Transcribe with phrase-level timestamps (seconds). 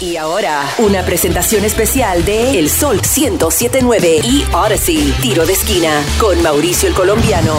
[0.00, 6.42] Y ahora, una presentación especial de El Sol 1079 y Odyssey, tiro de esquina, con
[6.42, 7.52] Mauricio el Colombiano.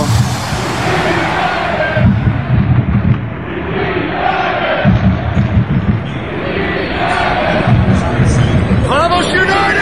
[8.89, 9.81] ¡Vamos, United!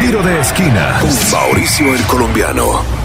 [0.00, 3.03] Tiro de esquina con Mauricio el Colombiano.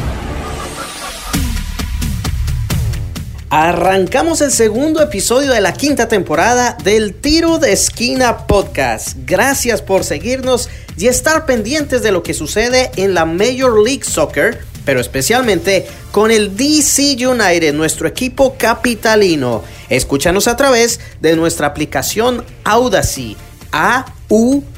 [3.51, 9.17] Arrancamos el segundo episodio de la quinta temporada del Tiro de Esquina Podcast.
[9.25, 14.59] Gracias por seguirnos y estar pendientes de lo que sucede en la Major League Soccer,
[14.85, 19.63] pero especialmente con el DC United, nuestro equipo capitalino.
[19.89, 23.35] Escúchanos a través de nuestra aplicación Audacy,
[23.71, 24.69] A-U-D-A-C-Y,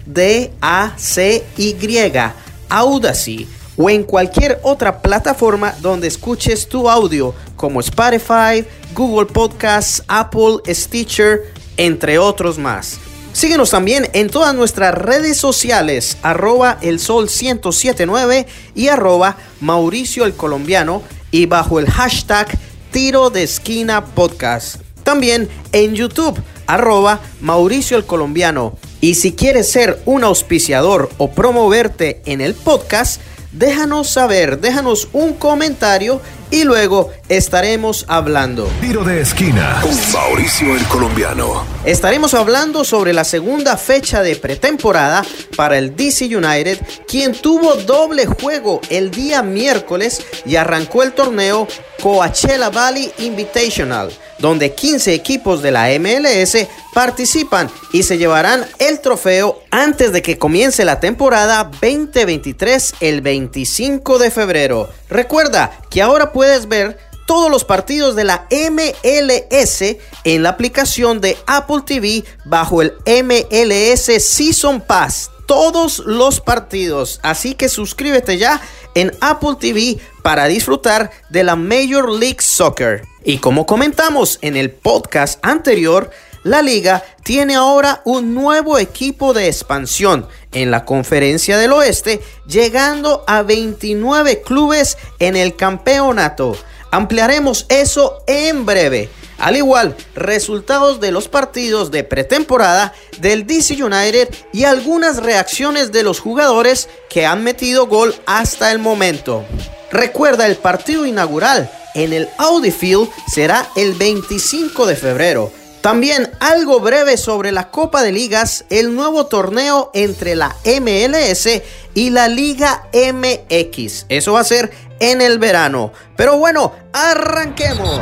[2.70, 3.48] Audacy
[3.78, 11.54] o en cualquier otra plataforma donde escuches tu audio como Spotify, Google Podcasts, Apple, Stitcher,
[11.78, 13.00] entre otros más.
[13.34, 20.34] Síguenos también en todas nuestras redes sociales, arroba el sol 1079 y arroba Mauricio el
[20.34, 22.48] Colombiano y bajo el hashtag
[22.92, 24.82] Tiro de Esquina Podcast.
[25.04, 28.78] También en YouTube, arroba Mauricio el Colombiano.
[29.00, 35.34] Y si quieres ser un auspiciador o promoverte en el podcast, déjanos saber, déjanos un
[35.34, 36.22] comentario
[36.52, 38.70] y luego estaremos hablando.
[38.82, 41.66] Tiro de esquina con Mauricio el Colombiano.
[41.86, 48.26] Estaremos hablando sobre la segunda fecha de pretemporada para el DC United, quien tuvo doble
[48.26, 51.68] juego el día miércoles y arrancó el torneo
[52.02, 59.62] Coachella Valley Invitational, donde 15 equipos de la MLS participan y se llevarán el trofeo
[59.72, 64.90] antes de que comience la temporada 2023 el 25 de febrero.
[65.12, 71.38] Recuerda que ahora puedes ver todos los partidos de la MLS en la aplicación de
[71.46, 75.30] Apple TV bajo el MLS Season Pass.
[75.46, 77.20] Todos los partidos.
[77.24, 78.62] Así que suscríbete ya
[78.96, 83.04] en Apple TV para disfrutar de la Major League Soccer.
[83.26, 86.10] Y como comentamos en el podcast anterior,
[86.44, 93.24] la liga tiene ahora un nuevo equipo de expansión en la conferencia del oeste, llegando
[93.28, 96.58] a 29 clubes en el campeonato.
[96.92, 99.10] Ampliaremos eso en breve.
[99.38, 106.04] Al igual, resultados de los partidos de pretemporada del DC United y algunas reacciones de
[106.04, 109.44] los jugadores que han metido gol hasta el momento.
[109.92, 115.52] Recuerda el partido inaugural en el Audi Field será el 25 de febrero.
[115.82, 121.50] También algo breve sobre la Copa de Ligas, el nuevo torneo entre la MLS
[121.96, 124.06] y la Liga MX.
[124.08, 125.92] Eso va a ser en el verano.
[126.16, 128.00] Pero bueno, arranquemos.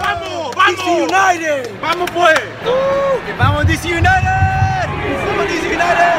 [0.00, 0.76] ¡Vamos, vamos!
[0.76, 1.70] DC United!
[1.80, 2.40] ¡Vamos pues!
[3.38, 4.08] ¡Vamos DC United!
[5.28, 6.16] ¡Vamos DC United!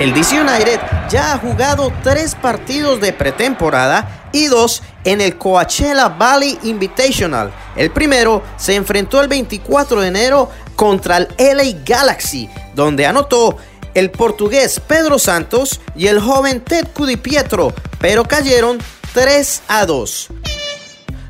[0.00, 0.80] El DC United
[1.12, 7.52] ya ha jugado tres partidos de pretemporada y dos en el Coachella Valley Invitational.
[7.76, 13.58] El primero se enfrentó el 24 de enero contra el LA Galaxy, donde anotó
[13.92, 18.78] el portugués Pedro Santos y el joven Ted Cudipietro, pero cayeron
[19.12, 20.30] 3 a 2.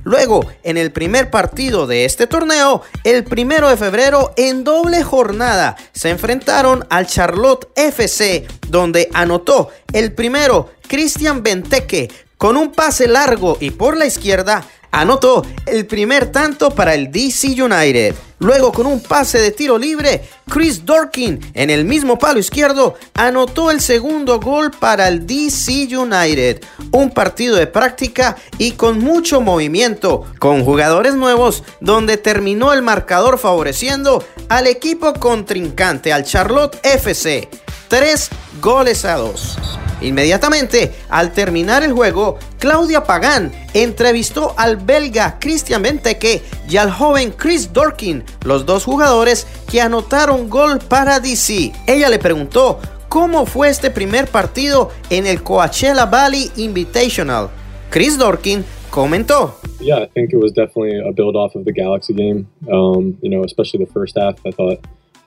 [0.04, 5.76] Luego, en el primer partido de este torneo, el primero de febrero, en doble jornada,
[5.92, 13.56] se enfrentaron al Charlotte FC, donde anotó el primero Cristian Benteke con un pase largo
[13.60, 18.14] y por la izquierda anotó el primer tanto para el DC United.
[18.38, 23.70] Luego con un pase de tiro libre, Chris Dorkin en el mismo palo izquierdo anotó
[23.70, 26.60] el segundo gol para el DC United.
[26.90, 33.38] Un partido de práctica y con mucho movimiento, con jugadores nuevos, donde terminó el marcador
[33.38, 37.48] favoreciendo al equipo contrincante, al Charlotte FC.
[37.88, 38.28] Tres
[38.60, 39.56] goles a dos.
[40.02, 47.32] Inmediatamente, al terminar el juego, Claudia Pagán entrevistó al belga Christian Benteke y al joven
[47.36, 51.72] Chris Dorkin, los dos jugadores que anotaron gol para DC.
[51.86, 52.78] Ella le preguntó
[53.08, 57.48] cómo fue este primer partido en el Coachella Valley Invitational.
[57.90, 59.54] Chris Dorkin comentó.
[59.80, 62.46] Yeah, I think it was definitely a build off of the Galaxy game.
[62.70, 64.36] Um, you know, especially the first half.
[64.46, 64.78] I thought,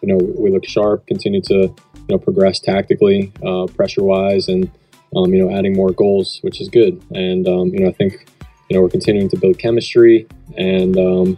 [0.01, 1.75] you know, we looked sharp, continued to
[2.07, 4.69] you know progress tactically, uh, pressure wise, and
[5.15, 7.01] um, you know adding more goals, which is good.
[7.11, 8.13] And um, you know I think
[8.69, 11.37] you know we're continuing to build chemistry and um,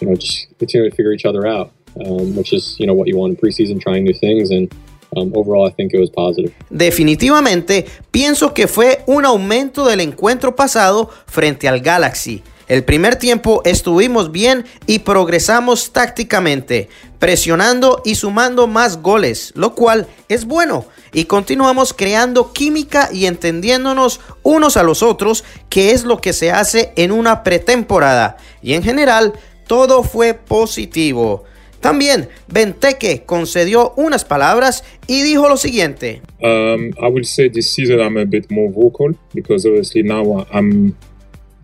[0.00, 1.72] you know just continue to figure each other out,
[2.04, 4.72] um, which is you know what you want in preseason, trying new things and.
[5.16, 6.52] Um, overall, I think it was positive.
[6.70, 12.42] Definitivamente, pienso que fue un aumento del encuentro pasado frente al Galaxy.
[12.66, 16.88] El primer tiempo estuvimos bien y progresamos tácticamente,
[17.18, 20.86] presionando y sumando más goles, lo cual es bueno.
[21.12, 26.50] Y continuamos creando química y entendiéndonos unos a los otros, que es lo que se
[26.50, 28.38] hace en una pretemporada.
[28.62, 29.34] Y en general,
[29.66, 31.44] todo fue positivo.
[31.80, 36.22] También Benteke concedió unas palabras y dijo lo siguiente.
[36.40, 40.96] Um, I will say this season I'm a bit more vocal because obviously now I'm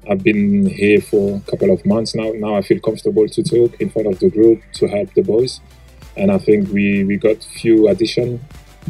[0.08, 2.32] I've been here for a couple of months now.
[2.32, 5.60] Now I feel comfortable to talk in front of the group to help the boys,
[6.16, 8.40] and I think we we got few addition,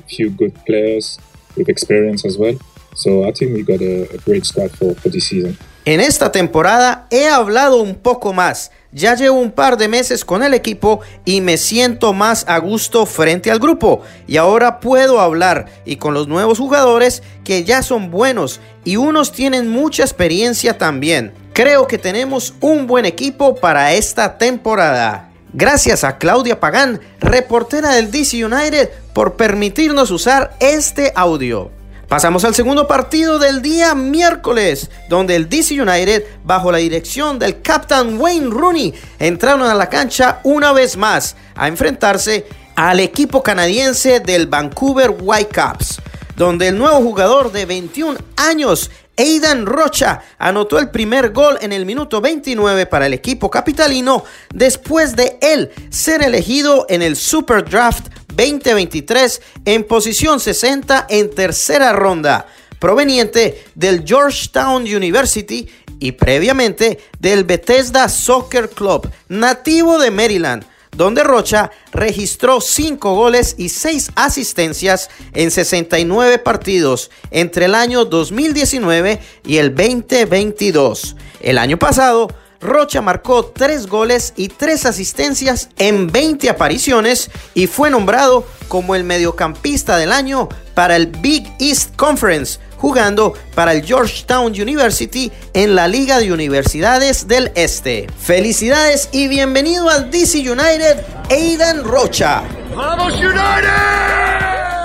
[0.08, 1.18] few good players
[1.56, 2.56] with experience as well.
[2.94, 5.56] So I think we got a, a great squad for, for this season.
[5.90, 8.70] En esta temporada he hablado un poco más.
[8.92, 13.06] Ya llevo un par de meses con el equipo y me siento más a gusto
[13.06, 14.02] frente al grupo.
[14.28, 19.32] Y ahora puedo hablar y con los nuevos jugadores que ya son buenos y unos
[19.32, 21.32] tienen mucha experiencia también.
[21.54, 25.32] Creo que tenemos un buen equipo para esta temporada.
[25.52, 31.79] Gracias a Claudia Pagán, reportera del DC United, por permitirnos usar este audio.
[32.10, 37.62] Pasamos al segundo partido del día miércoles, donde el DC United, bajo la dirección del
[37.62, 44.18] capitán Wayne Rooney, entraron a la cancha una vez más a enfrentarse al equipo canadiense
[44.18, 46.00] del Vancouver Whitecaps,
[46.34, 51.86] donde el nuevo jugador de 21 años, Aidan Rocha, anotó el primer gol en el
[51.86, 58.08] minuto 29 para el equipo capitalino después de él ser elegido en el Super Draft
[58.34, 62.46] 2023 en posición 60 en tercera ronda,
[62.78, 65.68] proveniente del Georgetown University
[66.00, 70.64] y previamente del Bethesda Soccer Club, nativo de Maryland,
[70.96, 79.20] donde Rocha registró 5 goles y 6 asistencias en 69 partidos entre el año 2019
[79.46, 81.16] y el 2022.
[81.40, 82.28] El año pasado,
[82.60, 89.04] Rocha marcó 3 goles y 3 asistencias en 20 apariciones y fue nombrado como el
[89.04, 95.88] mediocampista del año para el Big East Conference, jugando para el Georgetown University en la
[95.88, 98.06] Liga de Universidades del Este.
[98.18, 102.42] Felicidades y bienvenido al DC United, Aidan Rocha.
[102.74, 104.29] ¡Vamos United!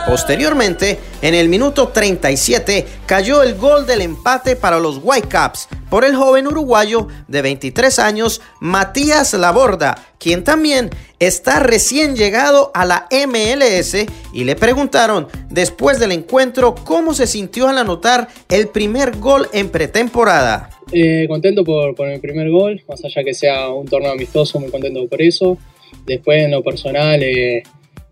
[0.07, 6.15] Posteriormente, en el minuto 37, cayó el gol del empate para los Whitecaps por el
[6.15, 14.05] joven uruguayo de 23 años, Matías Laborda, quien también está recién llegado a la MLS
[14.31, 19.69] y le preguntaron después del encuentro cómo se sintió al anotar el primer gol en
[19.69, 20.69] pretemporada.
[20.91, 24.69] Eh, contento por, por el primer gol, más allá que sea un torneo amistoso, muy
[24.69, 25.57] contento por eso.
[26.05, 27.63] Después en lo personal, eh,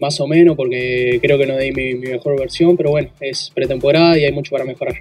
[0.04, 3.50] más o menos, porque creo que no di mi, mi mejor versión, pero bueno, es
[3.56, 4.96] pretemporada y hay mucho para mejorar.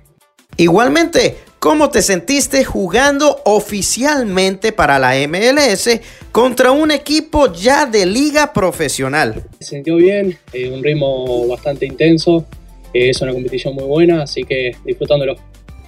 [0.57, 5.99] Igualmente, ¿cómo te sentiste jugando oficialmente para la MLS
[6.31, 9.43] contra un equipo ya de liga profesional?
[9.59, 12.47] Se sintió bien, eh, un ritmo bastante intenso,
[12.95, 15.35] eh, es una competición muy buena, así que disfrutándolo.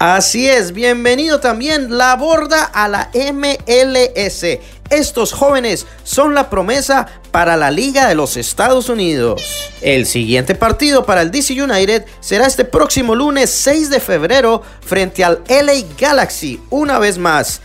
[0.07, 4.45] Así es, bienvenido también la borda a la MLS.
[4.91, 9.71] Estos jóvenes son la promesa para la Liga de los Estados Unidos.
[9.81, 15.25] El siguiente partido para el DC United será este próximo lunes 6 de febrero frente
[15.25, 17.63] al LA Galaxy una vez más.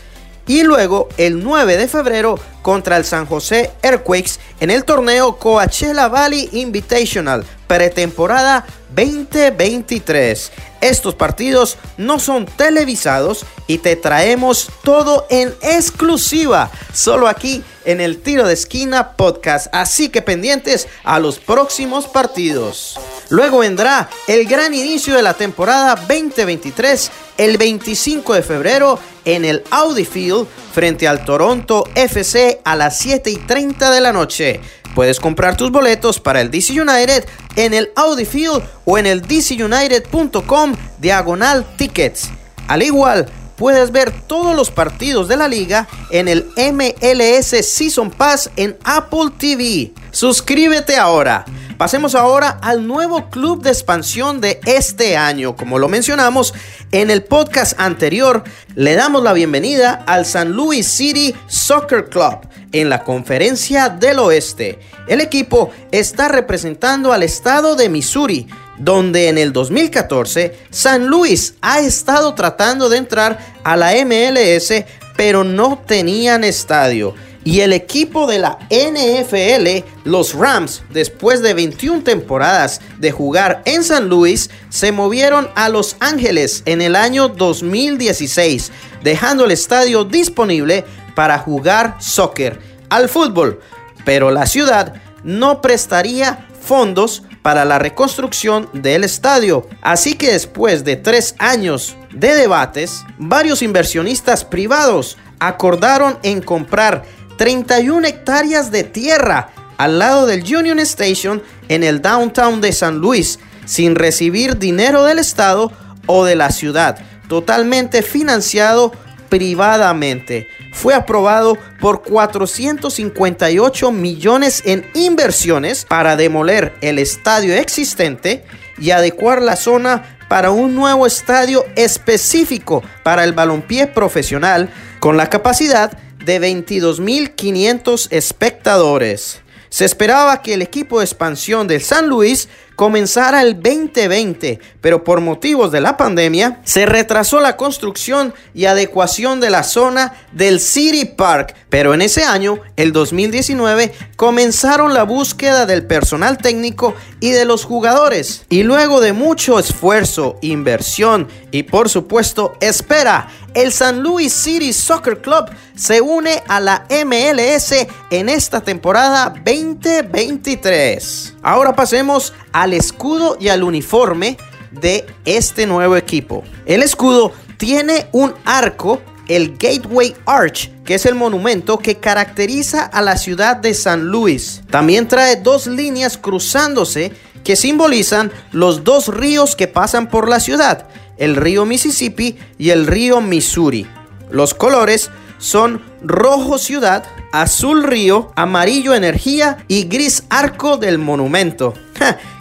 [0.47, 6.07] Y luego el 9 de febrero contra el San José Earthquakes en el torneo Coachella
[6.07, 8.65] Valley Invitational pretemporada
[8.95, 10.51] 2023.
[10.81, 18.21] Estos partidos no son televisados y te traemos todo en exclusiva, solo aquí en el
[18.21, 19.67] Tiro de Esquina Podcast.
[19.73, 22.99] Así que pendientes a los próximos partidos.
[23.29, 29.63] Luego vendrá el gran inicio de la temporada 2023 el 25 de febrero en el
[29.71, 34.59] Audi Field frente al Toronto FC a las 7 y 30 de la noche.
[34.93, 39.21] Puedes comprar tus boletos para el DC United en el Audi Field o en el
[39.21, 42.29] dcunited.com diagonal tickets.
[42.67, 48.51] Al igual, puedes ver todos los partidos de la liga en el MLS Season Pass
[48.57, 49.93] en Apple TV.
[50.11, 51.45] Suscríbete ahora.
[51.79, 55.55] Pasemos ahora al nuevo club de expansión de este año.
[55.55, 56.53] Como lo mencionamos
[56.91, 58.43] en el podcast anterior,
[58.75, 62.39] le damos la bienvenida al San Luis City Soccer Club
[62.73, 64.77] en la Conferencia del Oeste.
[65.07, 68.45] El equipo está representando al estado de Missouri,
[68.77, 74.83] donde en el 2014 San Luis ha estado tratando de entrar a la MLS,
[75.15, 77.15] pero no tenían estadio.
[77.45, 83.83] Y el equipo de la NFL, los Rams, después de 21 temporadas de jugar en
[83.83, 88.71] San Luis, se movieron a Los Ángeles en el año 2016
[89.03, 93.59] dejando el estadio disponible para jugar soccer, al fútbol,
[94.05, 99.67] pero la ciudad no prestaría fondos para la reconstrucción del estadio.
[99.81, 107.03] Así que después de tres años de debates, varios inversionistas privados acordaron en comprar
[107.39, 113.39] 31 hectáreas de tierra al lado del Union Station en el downtown de San Luis,
[113.65, 115.71] sin recibir dinero del Estado
[116.05, 116.97] o de la ciudad,
[117.29, 118.91] totalmente financiado
[119.29, 120.49] privadamente.
[120.73, 128.43] Fue aprobado por 458 millones en inversiones para demoler el estadio existente
[128.77, 134.69] y adecuar la zona para un nuevo estadio específico para el balompié profesional
[134.99, 139.41] con la capacidad de 22.500 espectadores.
[139.69, 142.49] Se esperaba que el equipo de expansión del San Luis
[142.79, 149.41] comenzara el 2020, pero por motivos de la pandemia se retrasó la construcción y adecuación
[149.41, 155.65] de la zona del City Park, pero en ese año, el 2019, comenzaron la búsqueda
[155.65, 158.45] del personal técnico y de los jugadores.
[158.47, 165.21] Y luego de mucho esfuerzo, inversión y por supuesto espera, el San Luis City Soccer
[165.21, 167.73] Club se une a la MLS
[168.09, 171.35] en esta temporada 2023.
[171.41, 174.37] Ahora pasemos al escudo y al uniforme
[174.71, 176.43] de este nuevo equipo.
[176.65, 183.01] El escudo tiene un arco, el Gateway Arch, que es el monumento que caracteriza a
[183.01, 184.61] la ciudad de San Luis.
[184.69, 187.11] También trae dos líneas cruzándose
[187.43, 190.87] que simbolizan los dos ríos que pasan por la ciudad,
[191.19, 193.85] el río Mississippi y el río Missouri.
[194.31, 201.73] Los colores son rojo ciudad, azul río, amarillo energía y gris arco del monumento.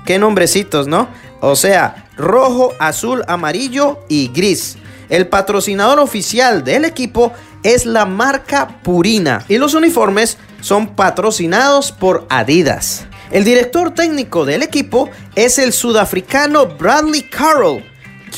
[0.06, 1.08] ¡Qué nombrecitos, ¿no?
[1.40, 4.78] O sea, rojo, azul, amarillo y gris.
[5.08, 7.32] El patrocinador oficial del equipo
[7.62, 13.06] es la marca Purina y los uniformes son patrocinados por Adidas.
[13.30, 17.82] El director técnico del equipo es el sudafricano Bradley Carroll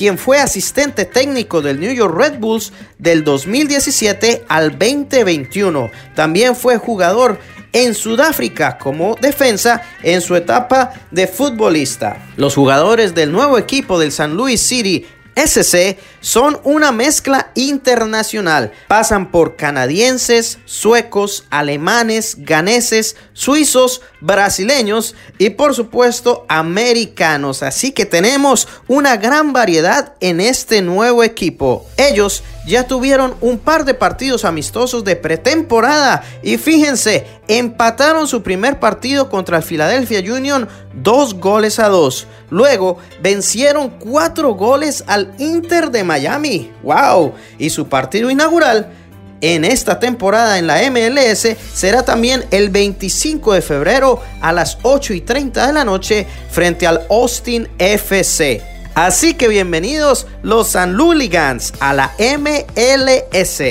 [0.01, 5.91] quien fue asistente técnico del New York Red Bulls del 2017 al 2021.
[6.15, 7.39] También fue jugador
[7.75, 12.17] en Sudáfrica como defensa en su etapa de futbolista.
[12.39, 15.05] Los jugadores del nuevo equipo del San Luis City
[15.37, 18.73] SC son una mezcla internacional.
[18.89, 27.63] Pasan por canadienses, suecos, alemanes, ganeses, suizos, brasileños y por supuesto americanos.
[27.63, 31.87] Así que tenemos una gran variedad en este nuevo equipo.
[31.97, 38.79] Ellos ya tuvieron un par de partidos amistosos de pretemporada y fíjense, empataron su primer
[38.79, 42.27] partido contra el Philadelphia Union dos goles a dos.
[42.51, 46.73] Luego vencieron cuatro goles al Inter de Miami.
[46.83, 47.35] ¡Wow!
[47.59, 48.93] Y su partido inaugural
[49.41, 55.15] en esta temporada en la MLS será también el 25 de febrero a las 8
[55.15, 58.63] y 30 de la noche frente al Austin FC.
[58.95, 63.63] Así que bienvenidos los San Luligans a la MLS.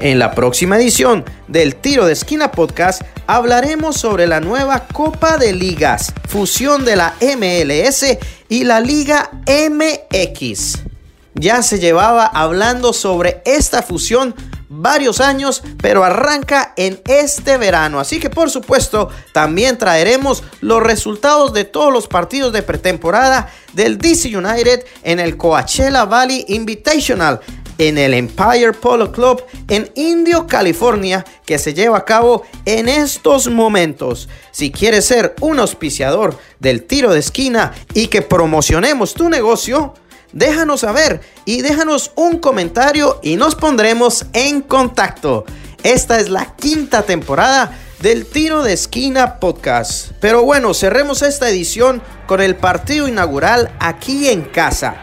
[0.00, 5.52] En la próxima edición del Tiro de Esquina Podcast hablaremos sobre la nueva Copa de
[5.52, 8.04] Ligas, fusión de la MLS
[8.48, 10.78] y la Liga MX.
[11.34, 14.34] Ya se llevaba hablando sobre esta fusión
[14.82, 18.00] varios años, pero arranca en este verano.
[18.00, 23.98] Así que por supuesto también traeremos los resultados de todos los partidos de pretemporada del
[23.98, 27.40] DC United en el Coachella Valley Invitational
[27.78, 33.48] en el Empire Polo Club en Indio, California, que se lleva a cabo en estos
[33.48, 34.28] momentos.
[34.50, 39.94] Si quieres ser un auspiciador del tiro de esquina y que promocionemos tu negocio,
[40.34, 45.46] déjanos saber y déjanos un comentario y nos pondremos en contacto.
[45.82, 50.10] Esta es la quinta temporada del Tiro de Esquina Podcast.
[50.20, 54.96] Pero bueno, cerremos esta edición con el partido inaugural aquí en casa.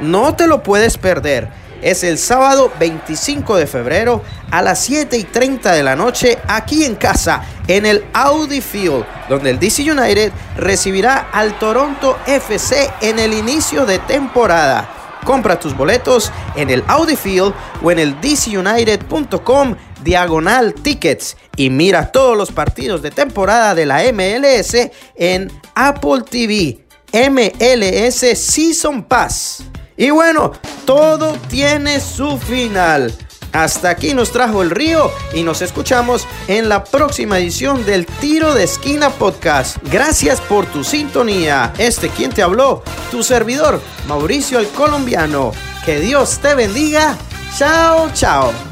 [0.00, 1.61] No te lo puedes perder.
[1.82, 4.22] Es el sábado 25 de febrero
[4.52, 9.04] a las 7 y 30 de la noche aquí en casa en el Audi Field,
[9.28, 14.88] donde el DC United recibirá al Toronto FC en el inicio de temporada.
[15.24, 22.10] Compra tus boletos en el Audi Field o en el dcunited.com diagonal tickets y mira
[22.10, 24.76] todos los partidos de temporada de la MLS
[25.16, 29.71] en Apple TV MLS Season Pass.
[29.96, 30.52] Y bueno,
[30.84, 33.14] todo tiene su final.
[33.52, 38.54] Hasta aquí nos trajo el río y nos escuchamos en la próxima edición del Tiro
[38.54, 39.76] de Esquina Podcast.
[39.90, 41.74] Gracias por tu sintonía.
[41.76, 45.52] Este quien te habló, tu servidor, Mauricio el Colombiano.
[45.84, 47.18] Que Dios te bendiga
[47.56, 48.71] Chao, chao.